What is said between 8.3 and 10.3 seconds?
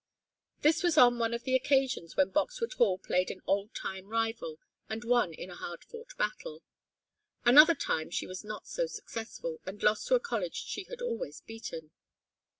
not so successful, and lost to a